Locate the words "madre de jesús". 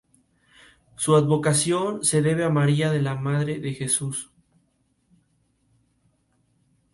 3.13-4.31